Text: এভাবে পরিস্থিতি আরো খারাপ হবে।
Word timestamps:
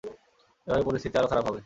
এভাবে 0.67 0.83
পরিস্থিতি 0.87 1.15
আরো 1.17 1.27
খারাপ 1.27 1.45
হবে। 1.47 1.59